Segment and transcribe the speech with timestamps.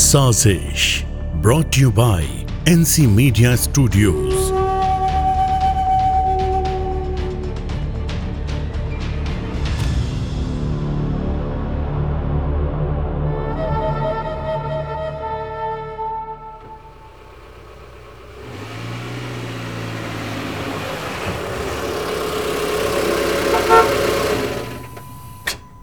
[0.00, 0.82] साजिश
[1.44, 2.24] brought you by
[2.72, 4.34] NC media studios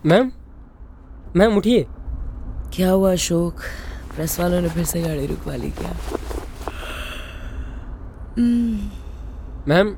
[0.06, 0.32] ma'am
[1.40, 1.86] ma'am उठिए
[2.76, 3.62] क्या हुआ अशोक
[4.16, 5.90] प्रेस वालों ने फिर से गाड़ी रुकवा ली क्या
[8.38, 8.92] hmm.
[9.68, 9.96] मैम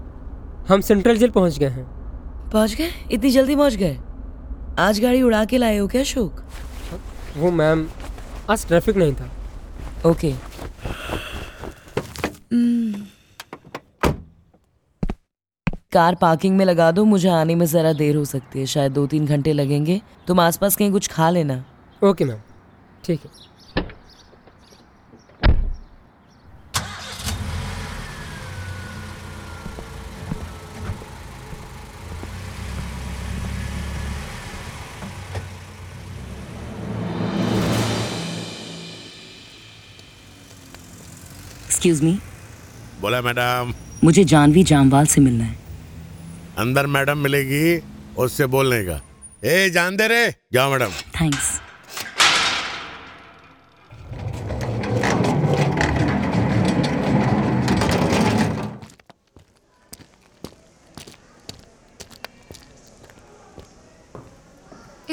[0.68, 1.86] हम सेंट्रल जेल पहुंच गए हैं
[2.52, 3.98] पहुंच गए इतनी जल्दी पहुंच गए
[4.80, 6.44] आज गाड़ी उड़ा के लाए हो क्या अशोक
[7.38, 7.88] वो मैम
[8.50, 9.32] आज ट्रैफिक नहीं था
[10.10, 10.32] ओके
[12.54, 13.10] hmm.
[15.94, 19.06] कार पार्किंग में लगा दो मुझे आने में ज़रा देर हो सकती है शायद दो
[19.14, 21.64] तीन घंटे लगेंगे तुम आसपास कहीं कुछ खा लेना
[22.10, 22.38] ओके मैम
[23.06, 23.50] ठीक है
[41.86, 42.12] एक्सक्यूज मी
[43.02, 43.72] बोला मैडम
[44.04, 45.56] मुझे जानवी जामवाल से मिलना है
[46.64, 47.62] अंदर मैडम मिलेगी
[48.24, 49.00] उससे बोलने का
[49.50, 50.20] ए जान दे रे
[50.54, 51.50] जाओ मैडम थैंक्स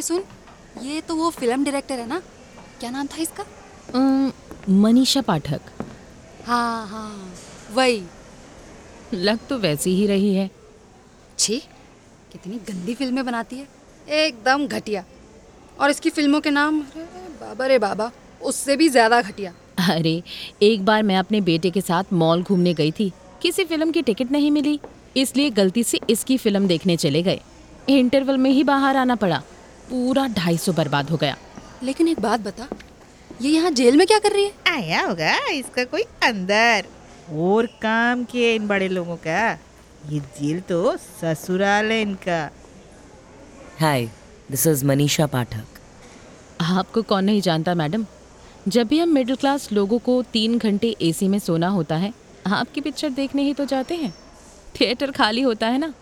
[0.09, 0.23] सुन
[0.83, 2.21] ये तो वो फिल्म डायरेक्टर है ना
[2.81, 3.45] क्या नाम था इसका
[4.85, 5.78] मनीषा पाठक
[6.49, 7.11] हाँ हाँ
[7.77, 8.01] वही
[9.15, 10.47] लग तो वैसी ही रही है
[11.39, 11.57] छी
[12.33, 15.05] कितनी गंदी फिल्में बनाती है एकदम घटिया
[15.81, 18.11] और इसकी फिल्मों के नाम अरे बाबा रे बाबा
[18.53, 19.53] उससे भी ज़्यादा घटिया
[19.97, 20.23] अरे
[20.71, 23.13] एक बार मैं अपने बेटे के साथ मॉल घूमने गई थी
[23.43, 24.79] किसी फिल्म की टिकट नहीं मिली
[25.25, 27.41] इसलिए गलती से इसकी फिल्म देखने चले गए
[27.99, 29.43] इंटरवल में ही बाहर आना पड़ा
[29.91, 31.37] पूरा ढाई सौ बर्बाद हो गया
[31.83, 32.69] लेकिन एक बात बता
[33.43, 36.85] ये यहाँ जेल में क्या कर रही है आया होगा इसका कोई अंदर
[37.47, 39.43] और काम किए इन बड़े लोगों का
[40.11, 42.39] ये जेल तो ससुराल है इनका
[43.81, 44.07] hi
[44.51, 45.79] this is Manisha Pathak
[46.77, 48.07] आपको कौन नहीं जानता मैडम
[48.77, 52.13] जब भी हम मिडिल क्लास लोगों को तीन घंटे एसी में सोना होता है
[52.59, 54.13] आपकी पिक्चर देखने ही तो जाते हैं
[54.81, 55.93] थिएटर खाली होता है ना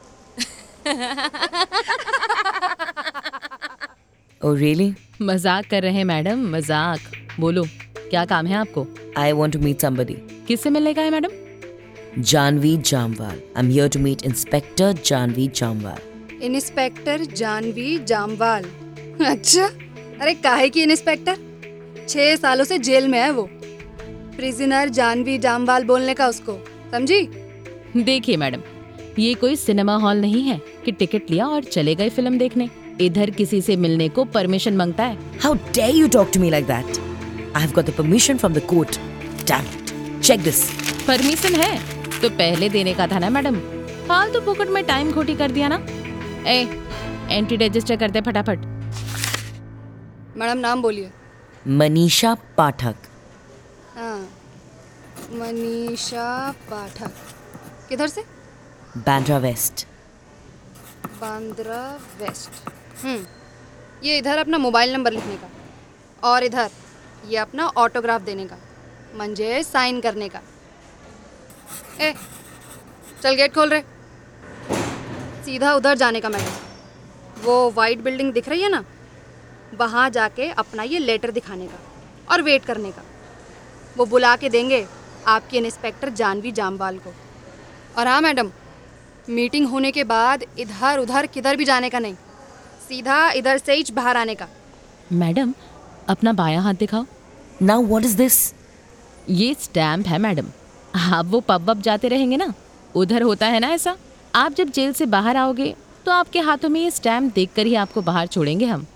[4.45, 7.63] ओ oh, रियली मजाक कर रहे हैं मैडम मजाक बोलो
[8.11, 8.87] क्या काम है आपको
[9.21, 13.89] I want to meet somebody से मिलने का है madam Janvi Jamwal I am here
[13.95, 18.65] to meet inspector Janvi Jamwal inspector Janvi Jamwal
[19.31, 19.67] अच्छा
[20.23, 21.37] अरे काहे की इंस्पेक्टर
[22.09, 23.49] छह सालों से जेल में है वो
[24.05, 26.59] प्रिजनर जानवी जामवाल बोलने का उसको
[26.93, 27.23] समझी
[28.05, 28.61] देखिए मैडम
[29.19, 32.69] ये कोई सिनेमा हॉल नहीं है कि टिकट लिया और चले गए फिल्म देखने
[33.01, 36.65] इधर किसी से मिलने को परमिशन मांगता है how dare you talk to me like
[36.67, 37.05] that
[37.57, 38.97] I have the permission from the court
[39.51, 40.59] damn check this
[41.07, 41.71] permission है
[42.21, 43.59] तो पहले देने का था ना मैडम
[44.09, 45.79] फालतू तो पोकट में टाइम खोटी कर दिया ना
[46.51, 46.59] ए
[47.37, 48.67] एंट्री रजिस्टर करते फटाफट
[50.43, 51.11] मैडम नाम बोलिए
[51.83, 53.07] मनीषा पाठक
[53.97, 54.19] हाँ
[55.43, 56.29] मनीषा
[56.71, 57.15] पाठक
[57.89, 58.25] किधर से
[59.07, 59.87] बांद्रा वेस्ट
[61.21, 61.81] बांद्रा
[62.23, 62.69] वेस्ट
[63.05, 63.21] हम्म
[64.07, 66.71] ये इधर अपना मोबाइल नंबर लिखने का और इधर
[67.29, 68.57] ये अपना ऑटोग्राफ देने का
[69.19, 70.41] मंजे साइन करने का
[72.01, 72.13] ए
[73.23, 74.77] चल गेट खोल रहे
[75.45, 78.85] सीधा उधर जाने का मैडम वो वाइट बिल्डिंग दिख रही है ना
[79.81, 81.79] वहाँ जाके अपना ये लेटर दिखाने का
[82.35, 83.03] और वेट करने का
[83.97, 84.87] वो बुला के देंगे
[85.35, 87.13] आपके इंस्पेक्टर जानवी जामवाल को
[88.01, 88.51] और हाँ मैडम
[89.39, 92.15] मीटिंग होने के बाद इधर उधर किधर भी जाने का नहीं
[92.89, 94.49] सीधा इधर से ही बाहर आने का
[95.25, 95.55] मैडम
[96.11, 97.05] अपना बाया हाथ दिखाओ
[97.63, 98.35] नाउ व्हाट इज दिस
[99.29, 100.47] ये स्टैम्प है मैडम
[101.15, 102.53] आप वो पब वब जाते रहेंगे ना
[102.97, 103.97] उधर होता है ना ऐसा
[104.37, 105.75] आप जब जेल से बाहर आओगे
[106.07, 108.87] तो आपके हाथों में ये स्टैम्प देखकर ही आपको बाहर छोड़ेंगे हम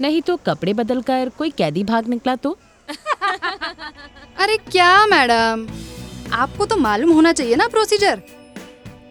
[0.00, 2.56] नहीं तो कपड़े बदल कर कोई कैदी भाग निकला तो
[4.38, 5.66] अरे क्या मैडम
[6.42, 8.22] आपको तो मालूम होना चाहिए ना प्रोसीजर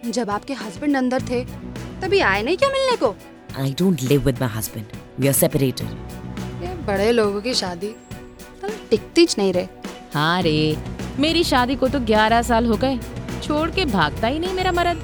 [0.06, 1.44] जब आपके हस्बैंड अंदर थे
[2.01, 3.16] तभी आए नहीं क्या मिलने को
[3.63, 6.01] I don't live with my husband we are separated
[6.88, 7.94] बड़े लोगों की शादी
[8.98, 9.68] टिकती नहीं रहे
[10.13, 10.78] हाँ रे
[11.19, 12.98] मेरी शादी को तो ग्यारह साल हो गए
[13.44, 15.01] छोड़ के भागता ही नहीं मेरा मरद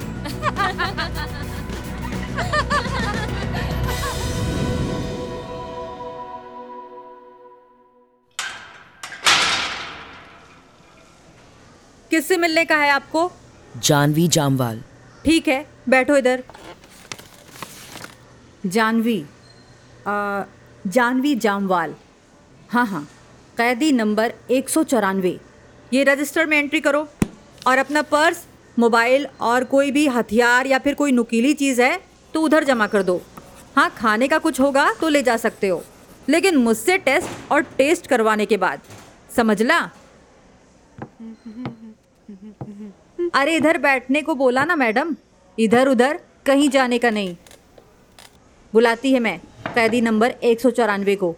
[12.10, 13.30] किससे मिलने का है आपको
[13.88, 14.82] जानवी जामवाल
[15.24, 16.42] ठीक है बैठो इधर
[18.66, 19.20] जानवी
[20.06, 21.94] जानवी जामवाल
[22.72, 23.06] हाँ हाँ
[23.60, 25.30] कैदी नंबर एक सौ चौरानवे
[25.92, 27.00] ये रजिस्टर में एंट्री करो
[27.68, 28.38] और अपना पर्स
[28.84, 32.00] मोबाइल और कोई भी हथियार या फिर कोई नुकीली चीज़ है
[32.34, 33.20] तो उधर जमा कर दो
[33.76, 35.82] हाँ खाने का कुछ होगा तो ले जा सकते हो
[36.28, 38.80] लेकिन मुझसे टेस्ट और टेस्ट करवाने के बाद
[39.36, 39.78] समझला
[43.42, 45.14] अरे इधर बैठने को बोला ना मैडम
[45.68, 47.36] इधर उधर कहीं जाने का नहीं
[48.74, 49.38] बुलाती है मैं
[49.74, 51.34] कैदी नंबर एक सौ चौरानवे को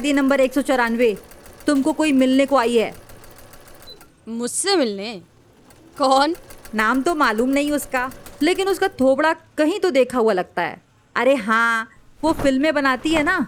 [0.00, 1.06] कैदी नंबर एक सौ चौरानवे
[1.66, 2.90] तुमको कोई मिलने को आई है
[4.28, 5.10] मुझसे मिलने
[5.98, 6.34] कौन
[6.80, 8.08] नाम तो मालूम नहीं उसका
[8.42, 10.80] लेकिन उसका थोबड़ा कहीं तो देखा हुआ लगता है
[11.24, 11.86] अरे हाँ
[12.24, 13.38] वो फिल्में बनाती है ना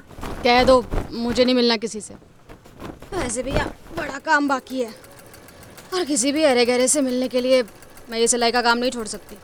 [0.45, 0.75] कह दो
[1.13, 2.15] मुझे नहीं मिलना किसी से
[3.15, 4.93] वैसे भी यार बड़ा काम बाकी है
[5.95, 7.63] और किसी भी अरे गहरे से मिलने के लिए
[8.11, 9.39] मैं ये सिलाई का काम नहीं छोड़ सकती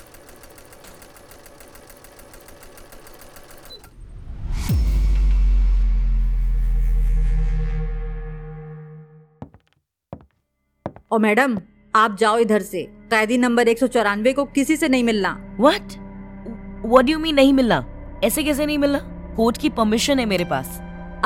[11.12, 11.56] और मैडम
[11.96, 15.28] आप जाओ इधर से कैदी नंबर एक सौ चौरानवे को किसी से नहीं मिलना
[15.60, 17.84] वट वट यू मीन नहीं मिलना
[18.24, 18.98] ऐसे कैसे नहीं मिलना
[19.36, 20.76] कोर्ट की परमिशन है मेरे पास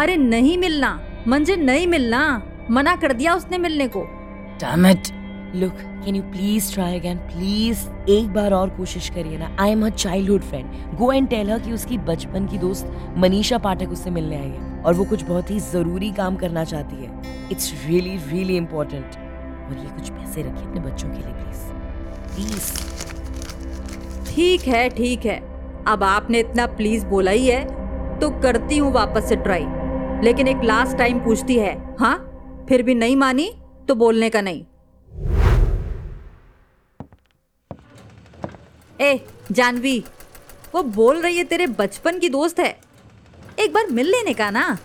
[0.01, 0.91] अरे नहीं मिलना
[1.29, 2.21] मंजे नहीं मिलना
[2.71, 4.03] मना कर दिया उसने मिलने को
[4.61, 5.09] damn it
[5.63, 5.75] look
[6.05, 7.79] can you please try again please
[8.19, 11.59] एक बार और कोशिश करिए ना I am her child friend go and tell her
[11.67, 12.93] कि उसकी बचपन की दोस्त
[13.27, 17.03] मनीषा पाठक उससे मिलने आई है और वो कुछ बहुत ही जरूरी काम करना चाहती
[17.05, 19.21] है इट्स रियली रियली इम्पोर्टेंट
[19.73, 25.37] और ये कुछ पैसे रखिए अपने बच्चों के लिए प्लीज प्लीज ठीक है ठीक है
[25.93, 29.65] अब आपने इतना प्लीज बोला ही है तो करती हूँ वापस से ट्राई
[30.25, 32.17] लेकिन एक लास्ट टाइम पूछती है हाँ
[32.69, 33.53] फिर भी नहीं मानी
[33.89, 34.65] तो बोलने का नहीं
[39.01, 39.21] ए
[39.61, 39.99] जानवी
[40.75, 42.75] वो बोल रही है तेरे बचपन की दोस्त है
[43.61, 44.77] एक बार मिल लेने का ना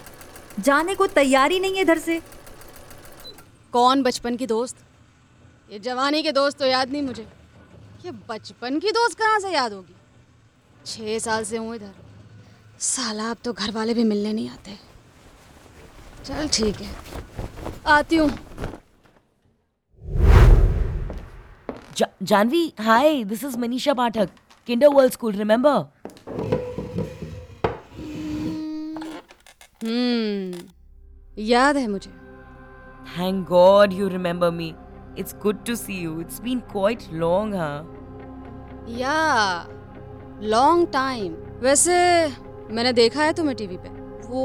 [0.67, 2.19] जाने को तैयारी नहीं है इधर से
[3.77, 4.77] कौन बचपन की दोस्त
[5.71, 7.23] ये जवानी के दोस्त तो याद नहीं मुझे
[8.05, 9.93] ये बचपन की दोस्त कहाँ से याद होगी
[10.85, 11.91] छः साल से हूँ इधर
[12.87, 14.75] साला अब तो घर वाले भी मिलने नहीं आते
[16.25, 18.29] चल ठीक है आती हूँ
[22.33, 24.29] Janvi hi this is Manisha Pathak
[24.67, 25.83] kinder world school remember
[29.83, 30.67] hmm
[31.55, 32.25] याद है मुझे
[33.15, 34.75] Thank God you remember me.
[35.15, 36.19] It's good to see you.
[36.19, 37.83] It's been quite long, huh?
[38.85, 39.65] Yeah,
[40.53, 41.35] long time.
[41.61, 41.95] वैसे
[42.75, 43.89] मैंने देखा है तुम्हें टीवी पे
[44.27, 44.43] वो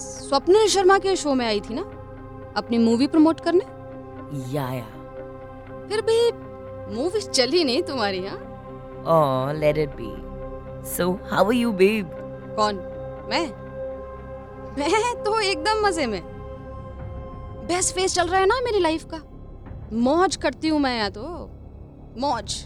[0.00, 1.82] स्वप्निल शर्मा के शो में आई थी ना
[2.56, 3.64] अपनी मूवी प्रमोट करने
[4.54, 4.84] या या
[5.88, 6.18] फिर भी
[6.96, 8.36] मूवी चली नहीं तुम्हारी हाँ
[9.14, 10.10] ओह let it be
[10.96, 12.10] so how are you babe
[12.60, 12.76] कौन
[13.30, 13.46] मैं
[14.78, 16.20] मैं तो एकदम मजे में
[17.68, 19.18] बेस्ट फेस चल रहा है ना मेरी लाइफ का
[20.06, 21.22] मौज करती हूँ मैं या तो
[22.20, 22.56] मौज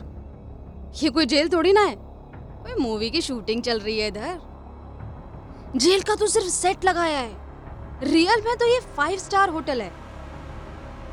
[1.03, 6.03] ये कोई जेल थोड़ी ना है कोई मूवी की शूटिंग चल रही है इधर जेल
[6.09, 9.91] का तो सिर्फ सेट लगाया है रियल में तो ये फाइव स्टार होटल है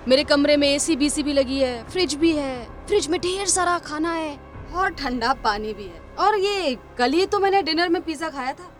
[0.08, 2.56] मेरे कमरे में एसी बीसी भी लगी है फ्रिज भी है
[2.88, 4.36] फ्रिज में ढेर सारा खाना है
[4.82, 8.54] और ठंडा पानी भी है और ये कल ही तो मैंने डिनर में पिज्जा खाया
[8.54, 8.72] था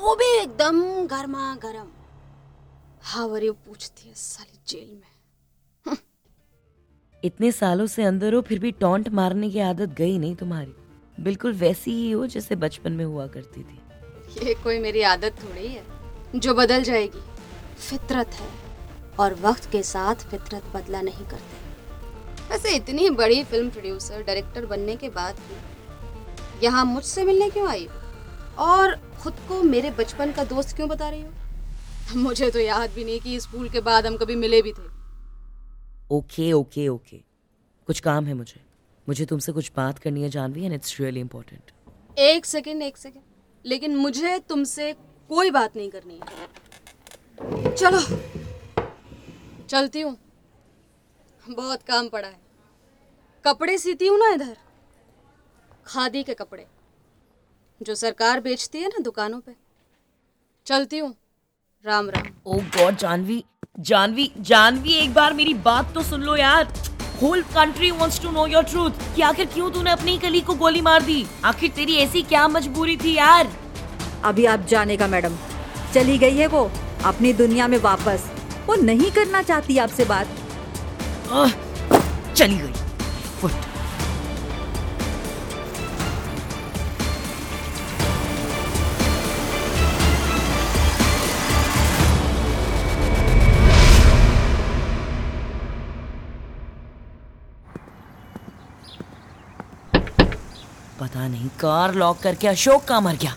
[0.00, 0.82] वो भी एकदम
[1.14, 1.86] गर्मा गर्म
[3.10, 5.02] हावरे पूछती है साली जेल में
[5.86, 10.74] हम्म। इतने सालों से अंदर हो फिर भी टॉन्ट मारने की आदत गई नहीं तुम्हारी
[11.24, 15.66] बिल्कुल वैसी ही हो जैसे बचपन में हुआ करती थी ये कोई मेरी आदत थोड़ी
[15.68, 15.84] है
[16.34, 17.20] जो बदल जाएगी
[17.78, 18.48] फितरत है
[19.24, 24.96] और वक्त के साथ फितरत बदला नहीं करते वैसे इतनी बड़ी फिल्म प्रोड्यूसर डायरेक्टर बनने
[25.04, 27.88] के बाद भी यहाँ मुझसे मिलने क्यों आई
[28.68, 31.32] और खुद को मेरे बचपन का दोस्त क्यों बता रही हो
[32.16, 34.82] मुझे तो याद भी नहीं कि स्कूल के बाद हम कभी मिले भी थे
[36.16, 37.16] ओके ओके ओके
[37.86, 38.60] कुछ काम है मुझे
[39.08, 43.24] मुझे तुमसे कुछ बात करनी है Janvi and it's really important एक सेकेंड एक सेकेंड
[43.72, 44.92] लेकिन मुझे तुमसे
[45.28, 48.00] कोई बात नहीं करनी है चलो
[49.70, 50.16] चलती हूँ
[51.50, 52.40] बहुत काम पड़ा है
[53.44, 54.56] कपड़े सीती हूँ ना इधर
[55.86, 56.66] खादी के कपड़े
[57.86, 59.54] जो सरकार बेचती है ना दुकानों पे
[60.66, 61.14] चलती हूँ
[61.86, 63.44] राम राम ओ गॉड जानवी
[63.88, 66.72] जानवी जानवी एक बार मेरी बात तो सुन लो यार
[67.22, 70.80] whole country wants to know your truth कि आखिर क्यों तूने अपनी कली को गोली
[70.82, 73.52] मार दी आखिर तेरी ऐसी क्या मजबूरी थी यार
[74.32, 75.36] अभी आप जानेगा मैडम
[75.94, 76.64] चली गई है वो
[77.12, 78.28] अपनी दुनिया में वापस
[78.66, 80.36] वो नहीं करना चाहती आपसे बात
[81.32, 82.86] आ, चली गई
[101.00, 103.34] पता नहीं कार लॉक करके अशोक कहाँ मर गया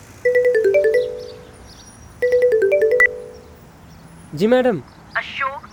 [4.40, 4.80] जी मैडम
[5.18, 5.68] अशोक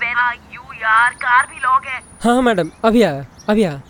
[0.55, 3.81] यू यार कार भी लॉक है हाँ हाँ मैडम अभी आया अभी आया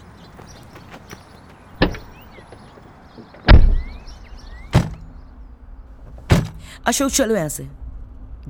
[6.88, 7.66] अशोक चलो यहां से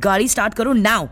[0.09, 1.07] गाड़ी स्टार्ट करो नाउ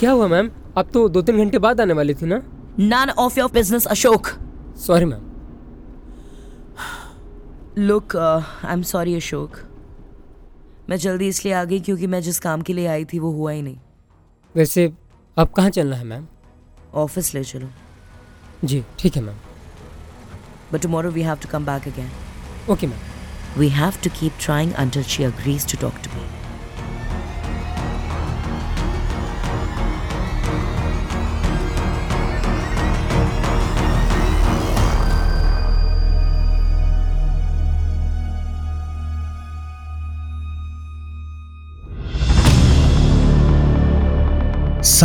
[0.00, 2.40] क्या हुआ मैम आप तो दो तीन घंटे बाद आने वाली थी ना
[2.78, 4.36] None of your business, Ashok.
[4.74, 5.22] Sorry, ma'am.
[7.74, 9.58] Look, uh, I'm sorry, Ashok.
[10.90, 13.52] मैं जल्दी इसलिए आ गई क्योंकि मैं जिस काम के लिए आई थी वो हुआ
[13.52, 13.76] ही नहीं
[14.56, 14.84] वैसे
[15.38, 16.26] अब कहाँ चलना है मैम
[17.04, 17.68] ऑफिस ले चलो
[18.64, 19.36] जी ठीक है ma'am
[20.72, 22.10] but tomorrow we have to come back again
[22.72, 26.44] okay ma'am we have to keep trying until she agrees to talk to me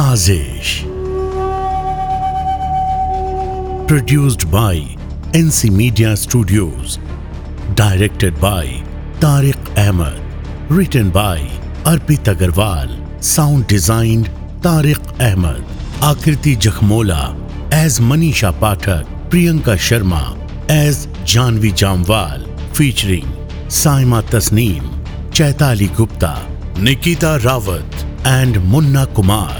[0.09, 0.71] Azesh.
[3.89, 4.79] Produced by
[5.47, 6.97] NC Media Studios.
[7.81, 8.65] Directed by
[9.25, 10.23] Tariq Ahmed.
[10.71, 11.39] Written by
[11.91, 12.89] Arpit Agarwal.
[13.33, 14.31] Sound designed
[14.65, 15.63] Tariq Ahmed.
[16.11, 17.23] Akriti Jakhmola
[17.83, 19.05] as Manisha Pathak.
[19.29, 20.25] Priyanka Sharma
[20.81, 22.47] as Janvi Jamwal.
[22.73, 23.33] Featuring
[23.81, 24.83] Saima Tasneem,
[25.39, 26.37] Chaitali Gupta,
[26.87, 28.05] Nikita Rawat
[28.39, 29.59] and Munna Kumar.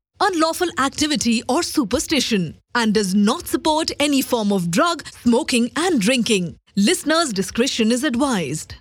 [0.21, 6.55] unlawful activity, or superstition, and does not support any form of drug, smoking, and drinking.
[6.75, 8.75] Listeners' discretion is advised.